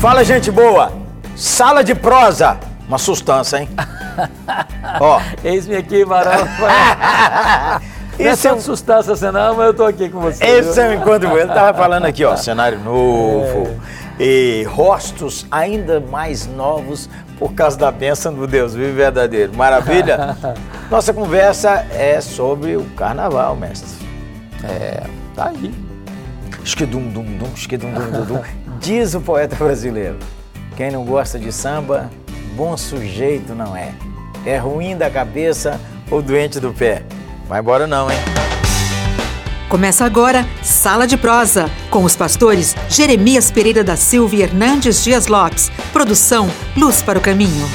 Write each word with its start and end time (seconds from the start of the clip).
Fala, 0.00 0.24
gente 0.24 0.50
boa. 0.50 0.90
Sala 1.36 1.84
de 1.84 1.94
prosa. 1.94 2.58
Uma 2.88 2.96
sustância, 2.96 3.58
hein? 3.58 3.68
Ó. 4.98 5.20
Eis-me 5.44 5.76
aqui, 5.76 6.06
Varão. 6.06 6.48
Não 8.18 8.26
é 8.26 8.34
tanto 8.34 8.62
sustância 8.62 9.12
assim, 9.12 9.30
não, 9.30 9.54
mas 9.56 9.66
eu 9.68 9.74
tô 9.74 9.84
aqui 9.84 10.10
com 10.10 10.20
você. 10.20 10.44
Esse 10.44 10.78
é 10.78 10.88
um 10.88 10.92
encontro. 10.94 11.38
Ele 11.38 11.48
tava 11.48 11.76
falando 11.76 12.04
aqui, 12.04 12.22
ó, 12.22 12.36
cenário 12.36 12.78
novo. 12.78 13.78
É. 14.18 14.22
E 14.22 14.64
rostos 14.64 15.46
ainda 15.50 16.00
mais 16.00 16.46
novos 16.46 17.08
por 17.38 17.54
causa 17.54 17.78
da 17.78 17.90
bênção 17.90 18.34
do 18.34 18.46
Deus 18.46 18.74
vive 18.74 18.92
verdadeiro. 18.92 19.56
Maravilha? 19.56 20.36
Nossa 20.90 21.14
conversa 21.14 21.86
é 21.92 22.20
sobre 22.20 22.76
o 22.76 22.84
carnaval, 22.96 23.56
mestre. 23.56 23.88
É, 24.64 25.02
tá 25.34 25.48
aí. 25.48 25.72
Esquidum, 26.62 27.08
dum, 27.08 27.24
dum, 27.38 27.48
esquidum, 27.54 27.90
dum, 27.92 28.10
dum, 28.10 28.24
dum. 28.24 28.42
Diz 28.80 29.14
o 29.14 29.20
poeta 29.20 29.54
brasileiro: 29.56 30.18
quem 30.76 30.90
não 30.90 31.04
gosta 31.04 31.38
de 31.38 31.52
samba, 31.52 32.10
bom 32.56 32.76
sujeito 32.76 33.54
não 33.54 33.76
é. 33.76 33.92
É 34.46 34.56
ruim 34.56 34.96
da 34.96 35.10
cabeça 35.10 35.78
ou 36.10 36.22
doente 36.22 36.58
do 36.58 36.72
pé. 36.72 37.04
Vai 37.46 37.60
embora 37.60 37.86
não, 37.86 38.10
hein? 38.10 38.18
Começa 39.68 40.04
agora 40.04 40.44
Sala 40.62 41.06
de 41.06 41.16
Prosa, 41.16 41.70
com 41.90 42.02
os 42.02 42.16
pastores 42.16 42.74
Jeremias 42.88 43.50
Pereira 43.50 43.84
da 43.84 43.96
Silva 43.96 44.34
e 44.34 44.42
Hernandes 44.42 45.04
Dias 45.04 45.26
Lopes. 45.26 45.70
Produção 45.92 46.50
Luz 46.76 47.02
para 47.02 47.18
o 47.18 47.22
Caminho. 47.22 47.68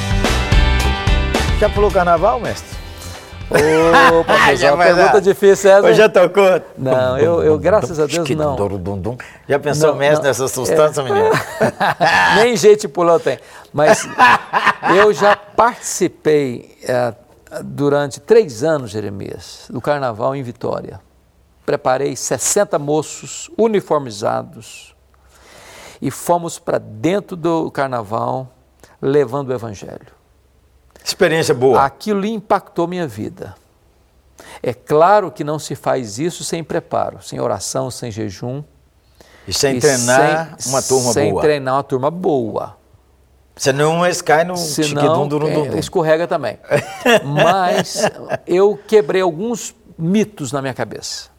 Já 1.59 1.69
pulou 1.69 1.91
carnaval, 1.91 2.39
mestre? 2.39 2.74
Professor, 3.47 4.73
uma 4.73 4.83
pergunta 4.83 5.21
difícil 5.21 5.71
essa. 5.71 5.93
Já 5.93 6.09
tocou? 6.09 6.61
Não, 6.77 7.17
eu, 7.17 7.43
eu 7.43 7.59
graças 7.59 7.99
a 7.99 8.05
Deus 8.05 8.29
não. 8.31 8.55
Já 9.47 9.59
pensou 9.59 9.91
não, 9.91 9.95
mestre 9.97 10.17
não, 10.17 10.23
nessa 10.23 10.47
substância, 10.47 11.01
é... 11.01 11.03
menino? 11.03 11.29
Nem 12.35 12.55
jeito 12.55 12.89
pulou 12.89 13.19
tem. 13.19 13.39
Mas 13.73 14.07
eu 14.95 15.13
já 15.13 15.35
participei 15.35 16.77
é, 16.83 17.13
durante 17.63 18.19
três 18.19 18.63
anos, 18.63 18.91
Jeremias, 18.91 19.65
do 19.69 19.81
carnaval 19.81 20.35
em 20.35 20.41
Vitória 20.41 20.99
preparei 21.65 22.15
60 22.15 22.77
moços 22.77 23.49
uniformizados 23.57 24.95
e 26.01 26.11
fomos 26.11 26.59
para 26.59 26.77
dentro 26.77 27.35
do 27.35 27.71
carnaval 27.71 28.51
levando 29.01 29.49
o 29.49 29.53
evangelho. 29.53 30.14
Experiência 31.05 31.53
boa. 31.53 31.85
Aquilo 31.85 32.25
impactou 32.25 32.87
minha 32.87 33.05
vida. 33.05 33.55
É 34.61 34.73
claro 34.73 35.31
que 35.31 35.43
não 35.43 35.59
se 35.59 35.75
faz 35.75 36.17
isso 36.17 36.43
sem 36.43 36.63
preparo, 36.63 37.21
sem 37.21 37.39
oração, 37.39 37.91
sem 37.91 38.09
jejum. 38.09 38.63
E 39.47 39.53
sem 39.53 39.77
e 39.77 39.79
treinar 39.79 40.55
sem, 40.57 40.71
uma 40.71 40.81
turma 40.81 41.13
sem 41.13 41.29
boa. 41.29 41.41
Sem 41.41 41.49
treinar 41.49 41.75
uma 41.75 41.83
turma 41.83 42.09
boa. 42.09 42.75
Você 43.55 43.71
não 43.71 44.01
cai 44.25 44.43
no 44.43 44.57
Senão, 44.57 45.29
é, 45.47 45.79
escorrega 45.79 46.27
também. 46.27 46.57
Mas 47.23 48.01
eu 48.47 48.77
quebrei 48.87 49.21
alguns 49.21 49.75
mitos 49.97 50.51
na 50.51 50.61
minha 50.61 50.73
cabeça. 50.73 51.29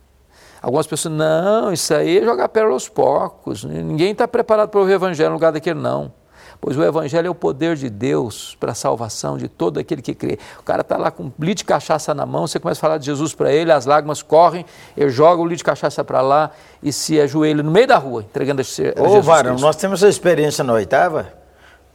Algumas 0.62 0.86
pessoas, 0.86 1.12
não, 1.12 1.72
isso 1.72 1.92
aí 1.92 2.18
é 2.18 2.24
jogar 2.24 2.48
pérola 2.48 2.74
aos 2.74 2.88
porcos. 2.88 3.64
Ninguém 3.64 4.12
está 4.12 4.26
preparado 4.26 4.70
para 4.70 4.80
o 4.80 4.90
evangelho 4.90 5.30
no 5.30 5.34
lugar 5.34 5.52
daquele, 5.52 5.78
não. 5.78 6.12
Pois 6.60 6.76
o 6.76 6.82
evangelho 6.82 7.26
é 7.26 7.30
o 7.30 7.34
poder 7.34 7.76
de 7.76 7.88
Deus 7.88 8.56
para 8.58 8.72
a 8.72 8.74
salvação 8.74 9.36
de 9.36 9.48
todo 9.48 9.78
aquele 9.78 10.02
que 10.02 10.14
crê. 10.14 10.38
O 10.58 10.62
cara 10.62 10.80
está 10.80 10.96
lá 10.96 11.10
com 11.10 11.24
um 11.24 11.32
litro 11.38 11.58
de 11.58 11.64
cachaça 11.64 12.14
na 12.14 12.26
mão, 12.26 12.46
você 12.46 12.58
começa 12.58 12.80
a 12.80 12.82
falar 12.82 12.98
de 12.98 13.06
Jesus 13.06 13.34
para 13.34 13.52
ele, 13.52 13.72
as 13.72 13.86
lágrimas 13.86 14.22
correm, 14.22 14.64
ele 14.96 15.10
joga 15.10 15.40
o 15.40 15.44
litro 15.44 15.58
de 15.58 15.64
cachaça 15.64 16.02
para 16.04 16.20
lá 16.20 16.50
e 16.82 16.92
se 16.92 17.20
ajoelha 17.20 17.62
no 17.62 17.70
meio 17.70 17.86
da 17.86 17.98
rua, 17.98 18.22
entregando 18.22 18.62
a, 18.62 19.00
a 19.00 19.02
Ô, 19.02 19.22
Varão, 19.22 19.56
nós 19.56 19.76
temos 19.76 20.02
essa 20.02 20.08
experiência 20.08 20.62
na 20.62 20.72
oitava. 20.72 21.32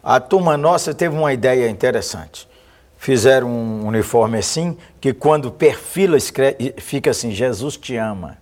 A 0.04 0.20
turma 0.20 0.58
nossa 0.58 0.94
teve 0.94 1.16
uma 1.16 1.32
ideia 1.32 1.70
interessante. 1.70 2.50
Fizeram 2.98 3.48
um 3.48 3.88
uniforme 3.88 4.38
assim, 4.38 4.78
que 5.00 5.14
quando 5.14 5.52
perfila, 5.52 6.18
escreve, 6.18 6.76
fica 6.78 7.12
assim, 7.12 7.32
Jesus 7.32 7.78
te 7.78 7.96
ama. 7.96 8.38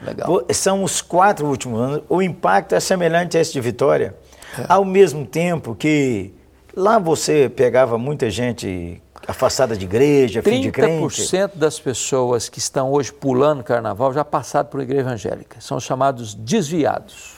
Legal. 0.00 0.42
São 0.52 0.82
os 0.82 1.02
quatro 1.02 1.46
últimos 1.46 1.80
anos. 1.80 2.02
O 2.08 2.22
impacto 2.22 2.74
é 2.74 2.80
semelhante 2.80 3.36
a 3.36 3.40
esse 3.40 3.52
de 3.52 3.60
Vitória. 3.60 4.14
É. 4.58 4.66
Ao 4.68 4.84
mesmo 4.84 5.26
tempo 5.26 5.74
que 5.74 6.32
lá 6.74 6.98
você 6.98 7.48
pegava 7.48 7.98
muita 7.98 8.30
gente 8.30 9.00
afastada 9.26 9.76
de 9.76 9.84
igreja, 9.84 10.42
fim 10.42 10.60
de 10.60 10.72
crente. 10.72 11.22
30% 11.22 11.52
das 11.54 11.78
pessoas 11.78 12.48
que 12.48 12.58
estão 12.58 12.90
hoje 12.90 13.12
pulando 13.12 13.62
carnaval 13.62 14.12
já 14.12 14.24
passaram 14.24 14.68
por 14.68 14.80
igreja 14.80 15.02
evangélica. 15.02 15.60
São 15.60 15.78
chamados 15.78 16.34
desviados. 16.34 17.34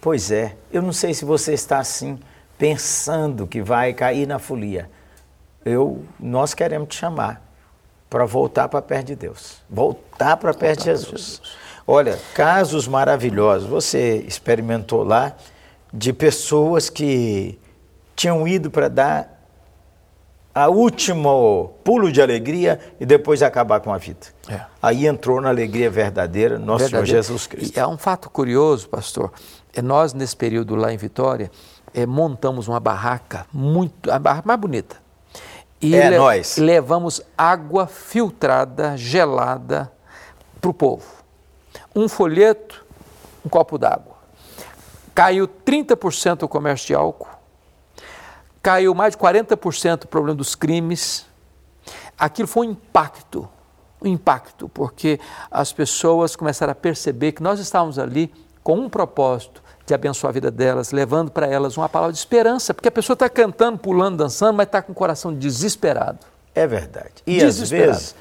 Pois 0.00 0.30
é. 0.30 0.56
Eu 0.72 0.82
não 0.82 0.92
sei 0.92 1.14
se 1.14 1.24
você 1.24 1.52
está 1.52 1.78
assim, 1.78 2.18
pensando 2.58 3.46
que 3.46 3.62
vai 3.62 3.92
cair 3.92 4.26
na 4.26 4.38
folia. 4.38 4.90
Eu, 5.64 6.04
nós 6.20 6.54
queremos 6.54 6.88
te 6.88 6.96
chamar 6.96 7.42
para 8.08 8.24
voltar 8.26 8.68
para 8.68 8.82
perto 8.82 9.06
de 9.08 9.16
Deus. 9.16 9.62
Voltar 9.68 10.36
para 10.36 10.54
perto 10.54 10.80
de 10.80 10.84
Jesus. 10.84 11.10
Jesus. 11.10 11.42
Olha, 11.86 12.18
casos 12.34 12.86
maravilhosos. 12.86 13.68
Você 13.68 14.18
experimentou 14.26 15.02
lá 15.02 15.34
de 15.94 16.12
pessoas 16.12 16.90
que 16.90 17.56
tinham 18.16 18.46
ido 18.48 18.70
para 18.70 18.88
dar 18.88 19.30
a 20.52 20.68
último 20.68 21.72
pulo 21.84 22.10
de 22.10 22.20
alegria 22.20 22.80
e 23.00 23.06
depois 23.06 23.42
acabar 23.42 23.80
com 23.80 23.92
a 23.92 23.98
vida. 23.98 24.26
É. 24.48 24.60
Aí 24.82 25.06
entrou 25.06 25.40
na 25.40 25.48
alegria 25.48 25.90
verdadeira 25.90 26.58
nosso 26.58 26.88
Senhor 26.88 27.04
Jesus 27.04 27.46
Cristo. 27.46 27.76
E 27.76 27.80
é 27.80 27.86
um 27.86 27.96
fato 27.96 28.28
curioso, 28.28 28.88
pastor. 28.88 29.32
É 29.72 29.80
nós 29.80 30.12
nesse 30.12 30.36
período 30.36 30.74
lá 30.74 30.92
em 30.92 30.96
Vitória 30.96 31.50
é, 31.92 32.04
montamos 32.06 32.68
uma 32.68 32.80
barraca 32.80 33.46
muito 33.52 34.10
a 34.10 34.18
barraca 34.18 34.46
mais 34.46 34.60
bonita. 34.60 34.96
E 35.80 35.94
é 35.94 36.10
le 36.10 36.18
nós. 36.18 36.56
levamos 36.56 37.20
água 37.36 37.86
filtrada, 37.86 38.96
gelada 38.96 39.90
para 40.60 40.70
o 40.70 40.74
povo 40.74 41.24
um 41.94 42.08
folheto, 42.08 42.84
um 43.44 43.48
copo 43.48 43.78
d'água. 43.78 44.14
Caiu 45.14 45.46
30% 45.46 46.42
o 46.42 46.48
comércio 46.48 46.88
de 46.88 46.94
álcool, 46.94 47.28
caiu 48.62 48.94
mais 48.94 49.14
de 49.14 49.18
40% 49.20 50.04
o 50.04 50.08
problema 50.08 50.36
dos 50.36 50.54
crimes. 50.54 51.26
Aquilo 52.18 52.48
foi 52.48 52.66
um 52.66 52.70
impacto, 52.70 53.48
um 54.02 54.08
impacto, 54.08 54.68
porque 54.68 55.20
as 55.50 55.72
pessoas 55.72 56.34
começaram 56.34 56.72
a 56.72 56.74
perceber 56.74 57.32
que 57.32 57.42
nós 57.42 57.60
estávamos 57.60 57.98
ali 57.98 58.32
com 58.62 58.78
um 58.78 58.88
propósito 58.88 59.62
de 59.86 59.92
abençoar 59.92 60.30
a 60.30 60.32
vida 60.32 60.50
delas, 60.50 60.92
levando 60.92 61.30
para 61.30 61.46
elas 61.46 61.76
uma 61.76 61.88
palavra 61.88 62.12
de 62.12 62.18
esperança, 62.18 62.72
porque 62.72 62.88
a 62.88 62.92
pessoa 62.92 63.14
está 63.14 63.28
cantando, 63.28 63.78
pulando, 63.78 64.16
dançando, 64.16 64.56
mas 64.56 64.66
está 64.66 64.80
com 64.80 64.92
o 64.92 64.94
coração 64.94 65.34
desesperado. 65.34 66.20
É 66.54 66.66
verdade. 66.66 67.12
E 67.26 67.42
às 67.42 67.68
vezes 67.68 68.14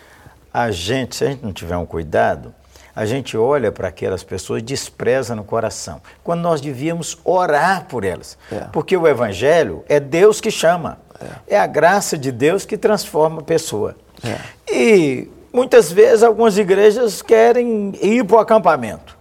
a 0.53 0.69
gente, 0.69 1.15
se 1.15 1.23
a 1.23 1.29
gente 1.29 1.43
não 1.43 1.53
tiver 1.53 1.77
um 1.77 1.85
cuidado, 1.85 2.53
a 2.95 3.05
gente 3.05 3.35
olha 3.35 3.71
para 3.71 3.87
aquelas 3.87 4.23
pessoas 4.23 4.61
e 4.61 4.63
despreza 4.63 5.35
no 5.35 5.43
coração, 5.43 6.01
quando 6.23 6.41
nós 6.41 6.61
devíamos 6.61 7.17
orar 7.23 7.85
por 7.85 8.03
elas. 8.03 8.37
É. 8.51 8.65
Porque 8.71 8.95
o 8.95 9.07
Evangelho 9.07 9.83
é 9.89 9.99
Deus 9.99 10.39
que 10.39 10.51
chama, 10.51 10.99
é, 11.47 11.55
é 11.55 11.59
a 11.59 11.65
graça 11.65 12.17
de 12.17 12.31
Deus 12.31 12.65
que 12.65 12.77
transforma 12.77 13.41
a 13.41 13.43
pessoa. 13.43 13.95
É. 14.23 14.39
E 14.71 15.29
muitas 15.51 15.91
vezes 15.91 16.23
algumas 16.23 16.57
igrejas 16.57 17.21
querem 17.21 17.93
ir 18.01 18.23
para 18.25 18.37
o 18.37 18.39
acampamento. 18.39 19.17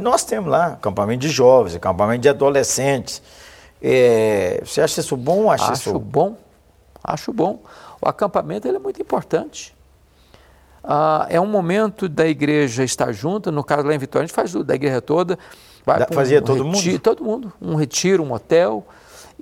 Nós 0.00 0.24
temos 0.24 0.50
lá 0.50 0.68
acampamento 0.68 1.20
de 1.20 1.28
jovens, 1.28 1.76
acampamento 1.76 2.22
de 2.22 2.28
adolescentes. 2.28 3.22
É, 3.80 4.62
você 4.64 4.80
acha 4.80 5.00
isso 5.00 5.16
bom? 5.16 5.50
Acha 5.50 5.72
Acho 5.72 5.90
isso... 5.90 5.98
bom. 5.98 6.36
Acho 7.02 7.32
bom. 7.32 7.60
O 8.00 8.08
acampamento 8.08 8.66
ele 8.66 8.76
é 8.76 8.80
muito 8.80 9.00
importante. 9.00 9.74
Ah, 10.84 11.26
é 11.28 11.40
um 11.40 11.46
momento 11.46 12.08
da 12.08 12.26
igreja 12.26 12.82
estar 12.82 13.12
junta, 13.12 13.50
no 13.50 13.62
caso 13.62 13.86
lá 13.86 13.94
em 13.94 13.98
Vitória, 13.98 14.24
a 14.24 14.26
gente 14.26 14.34
faz 14.34 14.52
da 14.52 14.74
igreja 14.74 15.00
toda. 15.00 15.38
Da, 15.86 16.06
fazia 16.12 16.38
um 16.38 16.42
todo 16.42 16.64
retiro, 16.64 16.90
mundo? 16.90 17.00
Todo 17.00 17.24
mundo. 17.24 17.52
Um 17.60 17.74
retiro, 17.74 18.22
um 18.22 18.32
hotel. 18.32 18.84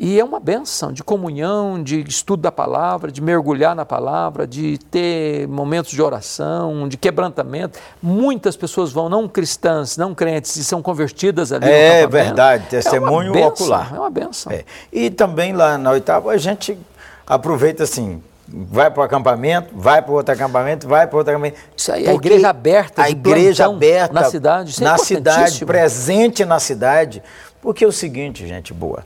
E 0.02 0.18
é 0.18 0.24
uma 0.24 0.40
benção 0.40 0.92
de 0.92 1.04
comunhão, 1.04 1.82
de 1.82 2.00
estudo 2.08 2.40
da 2.40 2.50
palavra, 2.50 3.12
de 3.12 3.20
mergulhar 3.20 3.76
na 3.76 3.84
palavra, 3.84 4.46
de 4.46 4.78
ter 4.90 5.46
momentos 5.46 5.90
de 5.92 6.00
oração, 6.00 6.88
de 6.88 6.96
quebrantamento. 6.96 7.78
Muitas 8.00 8.56
pessoas 8.56 8.90
vão, 8.90 9.10
não 9.10 9.28
cristãs, 9.28 9.98
não 9.98 10.14
crentes, 10.14 10.56
e 10.56 10.64
são 10.64 10.80
convertidas 10.80 11.52
ali. 11.52 11.68
É 11.68 12.06
verdade, 12.06 12.66
testemunho 12.70 13.36
é 13.36 13.46
ocular. 13.46 13.94
É 13.94 13.98
uma 13.98 14.08
benção. 14.08 14.50
É. 14.50 14.64
E 14.90 15.10
também 15.10 15.52
lá 15.52 15.76
na 15.76 15.90
oitava 15.90 16.30
a 16.30 16.38
gente 16.38 16.78
aproveita 17.26 17.82
assim, 17.82 18.22
vai 18.52 18.90
para 18.90 19.00
o 19.00 19.04
acampamento, 19.04 19.72
vai 19.74 20.02
para 20.02 20.12
outro 20.12 20.34
acampamento, 20.34 20.88
vai 20.88 21.06
para 21.06 21.16
outro 21.16 21.32
acampamento. 21.32 21.60
Isso 21.76 21.92
aí, 21.92 22.08
a 22.08 22.14
igreja 22.14 22.50
aberta, 22.50 23.02
a 23.02 23.10
igreja 23.10 23.66
aberta 23.66 24.12
na 24.12 24.24
cidade, 24.24 24.76
é 24.80 24.84
na 24.84 24.98
cidade, 24.98 25.64
presente 25.64 26.44
na 26.44 26.58
cidade. 26.58 27.22
Porque 27.62 27.84
é 27.84 27.86
o 27.86 27.92
seguinte, 27.92 28.46
gente 28.46 28.72
boa, 28.72 29.04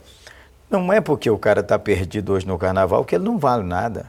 não 0.69 0.91
é 0.91 0.99
porque 0.99 1.29
o 1.29 1.37
cara 1.37 1.59
está 1.59 1.77
perdido 1.77 2.33
hoje 2.33 2.47
no 2.47 2.57
carnaval 2.57 3.05
que 3.05 3.15
ele 3.15 3.23
não 3.23 3.37
vale 3.37 3.63
nada. 3.63 4.07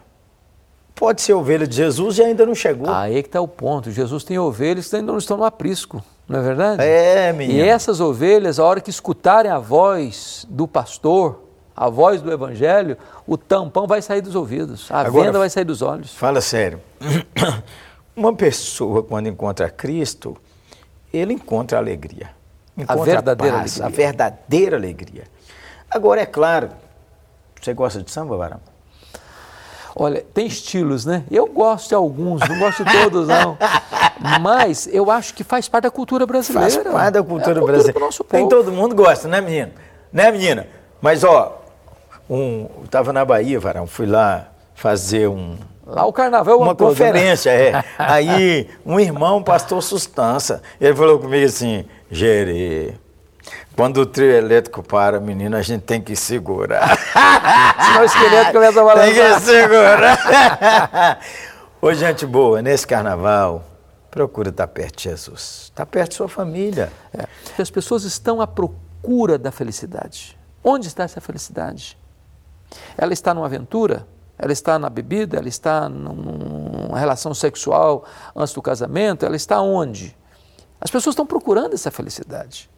Pode 0.94 1.20
ser 1.20 1.34
ovelha 1.34 1.66
de 1.66 1.76
Jesus 1.76 2.16
e 2.18 2.22
ainda 2.22 2.46
não 2.46 2.54
chegou. 2.54 2.88
Aí 2.88 3.22
que 3.22 3.28
está 3.28 3.40
o 3.40 3.46
ponto. 3.46 3.90
Jesus 3.90 4.24
tem 4.24 4.38
ovelhas 4.38 4.88
que 4.88 4.96
ainda 4.96 5.12
não 5.12 5.18
estão 5.18 5.36
no 5.36 5.44
aprisco. 5.44 6.02
Não 6.26 6.40
é 6.40 6.42
verdade? 6.42 6.82
É, 6.82 7.32
menino. 7.32 7.58
E 7.58 7.68
essas 7.68 8.00
ovelhas, 8.00 8.58
a 8.58 8.64
hora 8.64 8.80
que 8.80 8.88
escutarem 8.88 9.50
a 9.50 9.58
voz 9.58 10.46
do 10.48 10.66
pastor, 10.66 11.45
a 11.76 11.90
voz 11.90 12.22
do 12.22 12.32
evangelho, 12.32 12.96
o 13.26 13.36
tampão 13.36 13.86
vai 13.86 14.00
sair 14.00 14.22
dos 14.22 14.34
ouvidos, 14.34 14.90
a 14.90 15.00
Agora, 15.00 15.26
venda 15.26 15.38
vai 15.38 15.50
sair 15.50 15.64
dos 15.64 15.82
olhos. 15.82 16.14
Fala 16.14 16.40
sério. 16.40 16.80
Uma 18.16 18.34
pessoa, 18.34 19.02
quando 19.02 19.28
encontra 19.28 19.68
Cristo, 19.68 20.34
ele 21.12 21.34
encontra 21.34 21.76
alegria. 21.76 22.30
Encontra 22.76 23.04
verdadeira 23.04 23.58
paz, 23.58 23.80
alegria. 23.80 23.86
A 23.86 24.06
verdadeira 24.06 24.76
alegria. 24.76 25.24
Agora, 25.90 26.22
é 26.22 26.26
claro, 26.26 26.70
você 27.60 27.74
gosta 27.74 28.02
de 28.02 28.10
samba, 28.10 28.36
Varão? 28.36 28.60
Olha, 29.94 30.24
tem 30.34 30.46
estilos, 30.46 31.04
né? 31.06 31.24
Eu 31.30 31.46
gosto 31.46 31.88
de 31.88 31.94
alguns, 31.94 32.46
não 32.46 32.58
gosto 32.58 32.84
de 32.84 32.92
todos, 33.02 33.28
não. 33.28 33.56
Mas 34.40 34.86
eu 34.86 35.10
acho 35.10 35.34
que 35.34 35.42
faz 35.44 35.68
parte 35.68 35.84
da 35.84 35.90
cultura 35.90 36.26
brasileira. 36.26 36.70
Faz 36.70 36.84
parte 36.86 37.12
da 37.14 37.22
cultura, 37.22 37.48
é 37.48 37.52
a 37.52 37.54
cultura 37.54 37.66
brasileira. 37.72 37.98
do 37.98 38.04
nosso 38.04 38.26
Nem 38.30 38.48
povo. 38.48 38.62
todo 38.62 38.72
mundo 38.72 38.94
gosta, 38.94 39.26
né, 39.28 39.40
menina? 39.40 39.72
Né, 40.12 40.30
menina? 40.30 40.66
Mas, 41.00 41.24
ó, 41.24 41.62
um, 42.28 42.68
estava 42.84 43.12
na 43.12 43.24
Bahia, 43.24 43.58
Varão, 43.60 43.86
fui 43.86 44.06
lá 44.06 44.48
fazer 44.74 45.28
um, 45.28 45.56
Lá 45.86 46.04
o 46.04 46.12
carnaval 46.12 46.54
é 46.54 46.56
uma 46.56 46.74
todo, 46.74 46.88
né? 46.88 46.94
conferência, 46.94 47.50
é. 47.50 47.84
Aí, 47.96 48.68
um 48.84 48.98
irmão, 48.98 49.40
pastor 49.40 49.80
Sustância, 49.80 50.60
ele 50.80 50.96
falou 50.96 51.20
comigo 51.20 51.46
assim, 51.46 51.84
Gerê, 52.10 52.94
quando 53.76 53.98
o 53.98 54.06
trio 54.06 54.32
elétrico 54.32 54.82
para, 54.82 55.20
menino, 55.20 55.56
a 55.56 55.62
gente 55.62 55.82
tem 55.82 56.00
que 56.00 56.16
segurar. 56.16 56.98
Senão 57.84 58.00
o 58.00 58.04
esqueleto 58.04 58.52
começa 58.52 58.82
a 58.82 59.00
tem 59.00 59.14
que 59.14 59.20
balançar. 59.20 59.40
segurar. 59.40 61.20
Ô, 61.80 61.94
gente 61.94 62.26
boa, 62.26 62.60
nesse 62.60 62.84
carnaval, 62.84 63.62
procura 64.10 64.48
estar 64.48 64.66
perto 64.66 64.96
de 64.96 65.04
Jesus. 65.04 65.64
Está 65.64 65.86
perto 65.86 66.10
de 66.10 66.16
sua 66.16 66.28
família. 66.28 66.90
É. 67.12 67.26
Porque 67.44 67.62
As 67.62 67.70
pessoas 67.70 68.02
estão 68.02 68.40
à 68.40 68.46
procura 68.46 69.38
da 69.38 69.52
felicidade. 69.52 70.36
Onde 70.64 70.88
está 70.88 71.04
essa 71.04 71.20
felicidade? 71.20 71.96
Ela 72.96 73.12
está 73.12 73.32
numa 73.34 73.46
aventura? 73.46 74.06
Ela 74.38 74.52
está 74.52 74.78
na 74.78 74.90
bebida? 74.90 75.36
Ela 75.38 75.48
está 75.48 75.88
num- 75.88 76.14
numa 76.14 76.98
relação 76.98 77.32
sexual 77.34 78.04
antes 78.34 78.52
do 78.52 78.60
casamento? 78.62 79.24
Ela 79.24 79.36
está 79.36 79.60
onde? 79.60 80.16
As 80.80 80.90
pessoas 80.90 81.14
estão 81.14 81.26
procurando 81.26 81.72
essa 81.74 81.90
felicidade. 81.90 82.68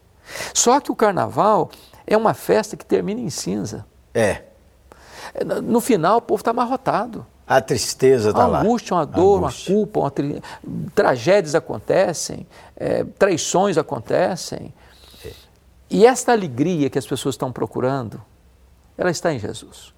Só 0.53 0.79
que 0.79 0.91
o 0.91 0.95
carnaval 0.95 1.69
é 2.07 2.15
uma 2.15 2.33
festa 2.33 2.77
que 2.77 2.85
termina 2.85 3.19
em 3.19 3.29
cinza. 3.29 3.85
É, 4.13 4.43
É, 5.33 5.43
no- 5.43 5.81
final, 5.81 6.17
o 6.17 6.21
povo 6.21 6.39
está 6.41 6.51
amarrotado. 6.51 7.25
a 7.45 7.59
tristeza 7.61 8.29
está 8.29 8.41
Uma 8.41 8.47
lá. 8.47 8.61
angústia, 8.61 8.95
uma 8.95 9.05
dor, 9.05 9.37
Angústia. 9.39 9.73
uma 9.73 9.77
culpa, 9.85 9.99
uma 9.99 10.11
tri- 10.11 10.41
tragédias 10.95 11.55
acontecem, 11.55 12.47
é, 12.75 13.03
traições 13.03 13.77
acontecem. 13.77 14.73
E 15.89 16.05
esta 16.05 16.31
alegria 16.31 16.89
que 16.89 16.97
as 16.97 17.05
pessoas 17.05 17.33
estão 17.33 17.51
procurando, 17.51 18.21
ela 18.99 19.09
está 19.09 19.33
em 19.33 19.39
Jesus. 19.39 19.93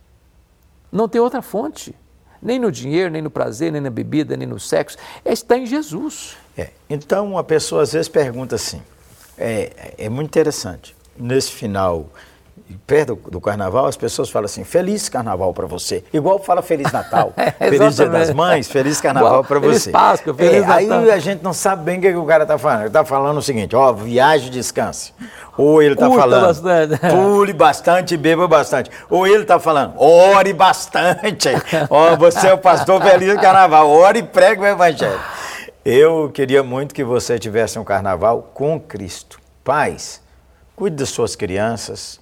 Não 0.91 1.09
tem 1.09 1.19
outra 1.19 1.41
fonte. 1.41 1.95
Nem 2.39 2.59
no 2.59 2.71
dinheiro, 2.71 3.09
nem 3.09 3.21
no 3.21 3.31
prazer, 3.31 3.71
nem 3.71 3.81
na 3.81 3.89
bebida, 3.89 4.37
nem 4.37 4.47
no 4.47 4.59
sexo. 4.59 4.95
É, 5.25 5.33
Está 5.33 5.57
em 5.57 5.65
Jesus. 5.65 6.37
É, 6.55 6.69
Então, 6.87 7.35
a 7.35 7.43
pessoa 7.43 7.81
às 7.81 7.93
vezes 7.93 8.07
pergunta 8.07 8.55
assim, 8.55 8.81
é, 9.37 9.95
é 9.97 10.09
muito 10.09 10.27
interessante, 10.27 10.95
nesse 11.17 11.51
final, 11.51 12.09
perto 12.87 13.15
do, 13.29 13.39
carnaval, 13.41 13.85
as 13.85 13.95
pessoas 13.97 14.29
falam 14.29 14.45
assim, 14.45 14.63
feliz 14.63 15.09
carnaval 15.09 15.53
para 15.53 15.65
você. 15.67 16.03
Igual 16.13 16.39
fala 16.39 16.61
Feliz 16.61 16.91
Natal, 16.91 17.33
Feliz 17.57 17.95
Dia 17.95 18.09
das. 18.09 18.31
Mães, 18.31 18.69
Feliz 18.69 18.99
carnaval 19.01 19.43
para 19.43 19.59
Feliz 19.59 19.83
você. 19.83 19.91
Páscoa, 19.91 20.33
Feliz 20.33 20.63
É, 20.63 20.65
Aí 20.71 20.87
Natal. 20.87 21.11
a 21.11 21.19
gente 21.19 21.43
não 21.43 21.53
sabe 21.53 21.83
bem 21.83 21.97
o 21.99 22.01
que, 22.01 22.09
que 22.11 22.17
o 22.17 22.25
cara 22.25 22.43
está 22.43 22.57
falando. 22.57 22.79
Ele 22.79 22.87
está 22.87 23.05
falando 23.05 23.37
o 23.37 23.41
seguinte, 23.41 23.75
ó, 23.75 23.91
viaje 23.93 24.47
e 24.47 24.49
descanse. 24.49 25.13
Ou 25.57 25.81
ele 25.81 25.93
está 25.93 26.09
falando, 26.09 26.47
bastante. 26.47 26.97
pule 27.09 27.53
bastante 27.53 28.13
e 28.13 28.17
beba 28.17 28.47
bastante. 28.47 28.89
Ou 29.09 29.27
ele 29.27 29.43
está 29.43 29.59
falando, 29.59 29.93
ore 29.97 30.53
bastante. 30.53 31.49
Ó, 31.89 32.15
você 32.15 32.47
é 32.47 32.53
o 32.53 32.57
pastor 32.57 33.01
feliz 33.01 33.35
do 33.35 33.41
carnaval, 33.41 33.89
ore 33.89 34.19
e 34.19 34.23
pregue 34.23 34.61
o 34.61 34.65
evangelho. 34.65 35.19
Eu 35.83 36.29
queria 36.33 36.61
muito 36.63 36.93
que 36.93 37.03
você 37.03 37.39
tivesse 37.39 37.77
um 37.79 37.83
carnaval 37.83 38.51
com 38.53 38.79
Cristo. 38.79 39.39
Pais, 39.63 40.21
cuide 40.75 40.95
das 40.95 41.09
suas 41.09 41.35
crianças. 41.35 42.19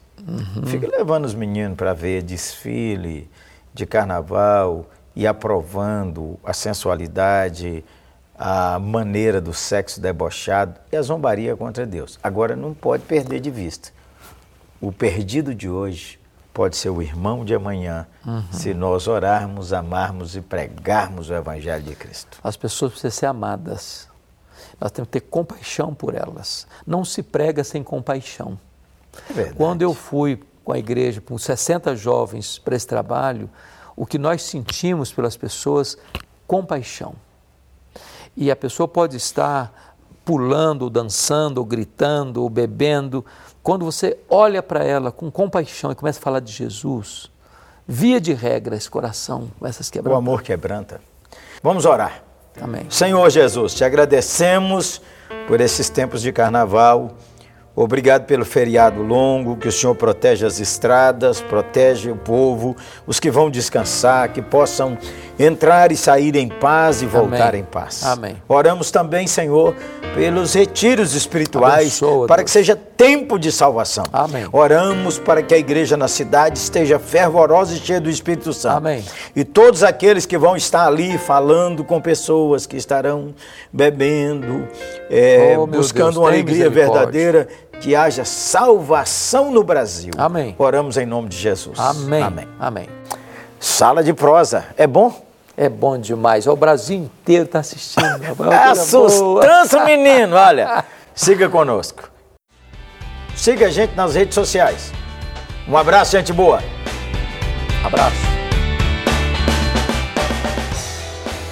Fique 0.66 0.86
levando 0.88 1.26
os 1.26 1.34
meninos 1.34 1.78
para 1.78 1.94
ver 1.94 2.22
desfile 2.22 3.30
de 3.74 3.86
carnaval 3.86 4.86
e 5.16 5.28
aprovando 5.28 6.40
a 6.44 6.54
sensualidade, 6.54 7.84
a 8.38 8.80
maneira 8.80 9.42
do 9.42 9.54
sexo 9.54 10.00
debochado 10.00 10.80
e 10.92 10.96
a 10.96 11.02
zombaria 11.02 11.56
contra 11.58 11.86
Deus. 11.86 12.18
Agora 12.24 12.56
não 12.56 12.74
pode 12.74 13.04
perder 13.04 13.40
de 13.40 13.52
vista. 13.52 13.90
O 14.80 14.92
perdido 14.94 15.54
de 15.54 15.70
hoje 15.70 16.18
pode 16.54 16.78
ser 16.78 16.90
o 16.90 17.02
irmão 17.02 17.44
de 17.44 17.54
amanhã, 17.54 18.08
se 18.52 18.74
nós 18.74 19.08
orarmos, 19.08 19.74
amarmos 19.74 20.36
e 20.36 20.42
pregarmos 20.42 21.30
o 21.30 21.34
Evangelho 21.34 21.84
de 21.84 21.96
Cristo. 21.96 22.40
As 22.44 22.56
pessoas 22.56 22.92
precisam 22.92 23.12
ser 23.12 23.26
amadas. 23.26 24.08
Nós 24.80 24.92
temos 24.92 25.08
que 25.08 25.20
ter 25.20 25.28
compaixão 25.28 25.94
por 25.94 26.16
elas. 26.16 26.66
Não 26.88 27.04
se 27.04 27.22
prega 27.22 27.64
sem 27.64 27.84
compaixão. 27.84 28.58
É. 29.36 29.46
Quando 29.56 29.82
eu 29.82 29.94
fui 29.94 30.40
com 30.64 30.72
a 30.72 30.78
igreja, 30.80 31.22
com 31.22 31.38
60 31.38 31.96
jovens 31.96 32.60
para 32.60 32.76
esse 32.76 32.88
trabalho, 32.88 33.50
o 33.96 34.06
que 34.06 34.18
nós 34.18 34.44
sentimos 34.44 35.12
pelas 35.12 35.36
pessoas, 35.36 35.98
compaixão. 36.48 37.16
E 38.36 38.50
a 38.50 38.56
pessoa 38.56 38.88
pode 38.88 39.18
estar 39.18 39.96
pulando, 40.24 40.90
dançando, 40.90 41.58
ou 41.58 41.66
gritando, 41.66 42.44
ou 42.44 42.50
bebendo. 42.50 43.26
Quando 43.64 43.84
você 43.84 44.18
olha 44.30 44.62
para 44.62 44.84
ela 44.84 45.12
com 45.12 45.32
compaixão 45.32 45.92
e 45.92 45.96
começa 45.96 46.20
a 46.20 46.22
falar 46.22 46.40
de 46.40 46.52
Jesus, 46.52 47.30
via 47.88 48.22
de 48.22 48.34
regra 48.34 48.76
esse 48.76 48.90
coração 48.90 49.50
começa 49.58 49.82
a 49.82 49.84
se 49.84 49.90
O 49.90 49.94
quebrar. 49.94 50.16
amor 50.16 50.44
quebranta. 50.44 51.02
Vamos 51.62 51.86
orar. 51.86 52.24
Amém. 52.62 52.86
Senhor 52.90 53.30
Jesus, 53.30 53.74
te 53.74 53.84
agradecemos 53.84 55.02
por 55.48 55.60
esses 55.60 55.90
tempos 55.90 56.22
de 56.22 56.32
carnaval. 56.32 57.16
Obrigado 57.82 58.26
pelo 58.26 58.44
feriado 58.44 59.02
longo, 59.02 59.56
que 59.56 59.70
o 59.70 59.72
Senhor 59.72 59.96
protege 59.96 60.46
as 60.46 60.60
estradas, 60.60 61.40
protege 61.40 62.12
o 62.12 62.16
povo, 62.18 62.76
os 63.08 63.22
que 63.22 63.32
vão 63.32 63.50
descansar, 63.50 64.34
que 64.34 64.42
possam 64.42 64.98
entrar 65.40 65.90
e 65.90 65.96
sair 65.96 66.36
em 66.36 66.50
paz 66.50 67.02
e 67.02 67.06
voltar 67.06 67.52
Amém. 67.52 67.62
em 67.62 67.64
paz. 67.64 68.04
Amém. 68.04 68.36
Oramos 68.50 68.92
também, 68.92 69.28
Senhor, 69.28 69.74
pelos 70.14 70.54
retiros 70.54 71.16
espirituais, 71.16 72.02
Abençoa, 72.04 72.28
para 72.28 72.44
que 72.44 72.52
seja 72.52 72.76
tempo 72.76 73.40
de 73.40 73.50
salvação. 73.50 74.04
Amém. 74.12 74.46
Oramos 74.52 75.18
para 75.18 75.42
que 75.42 75.54
a 75.54 75.58
igreja 75.58 75.96
na 75.96 76.10
cidade 76.10 76.60
esteja 76.60 77.00
fervorosa 77.00 77.74
e 77.74 77.78
cheia 77.78 78.02
do 78.02 78.10
Espírito 78.10 78.52
Santo. 78.52 78.76
Amém. 78.76 79.06
E 79.34 79.46
todos 79.46 79.84
aqueles 79.84 80.26
que 80.26 80.38
vão 80.38 80.58
estar 80.58 80.86
ali 80.86 81.18
falando 81.18 81.86
com 81.86 82.02
pessoas 82.02 82.66
que 82.66 82.76
estarão 82.76 83.34
bebendo, 83.72 84.68
é, 85.10 85.56
Oh, 85.58 85.66
buscando 85.66 86.06
Deus, 86.08 86.18
uma 86.18 86.28
alegria 86.28 86.70
verdadeira, 86.70 87.48
que 87.80 87.96
haja 87.96 88.26
salvação 88.26 89.52
no 89.52 89.64
Brasil. 89.64 90.12
Amém. 90.18 90.56
Oramos 90.58 90.98
em 90.98 91.06
nome 91.06 91.30
de 91.30 91.38
Jesus. 91.38 91.80
Amém. 91.80 92.22
Amém. 92.24 92.48
Amém. 92.60 92.90
Sala 93.60 94.04
de 94.04 94.14
prosa, 94.14 94.66
é 94.78 94.88
bom? 94.88 95.26
É 95.58 95.68
bom 95.68 95.98
demais. 95.98 96.48
O 96.48 96.56
Brasil 96.56 96.98
inteiro 96.98 97.44
está 97.44 97.60
assistindo. 97.60 98.06
É 98.52 98.76
sustância, 98.76 99.84
menino. 99.86 100.36
Olha, 100.36 100.86
siga 101.14 101.50
conosco. 101.50 102.10
Siga 103.36 103.68
a 103.68 103.70
gente 103.70 103.96
nas 103.96 104.16
redes 104.16 104.36
sociais. 104.36 104.92
Um 105.68 105.78
abraço, 105.78 106.12
gente 106.12 106.32
boa. 106.32 106.62
Abraço. 107.86 108.29